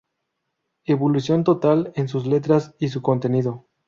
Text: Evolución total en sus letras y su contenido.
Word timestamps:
Evolución 0.83 1.43
total 1.43 1.91
en 1.95 2.07
sus 2.07 2.25
letras 2.25 2.73
y 2.79 2.89
su 2.89 3.03
contenido. 3.03 3.67